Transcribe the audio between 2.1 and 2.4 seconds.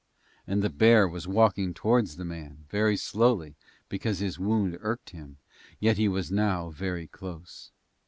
the